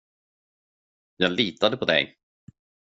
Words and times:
Jag 1.17 1.31
litade 1.31 1.77
på 1.77 1.85
dig. 1.85 2.15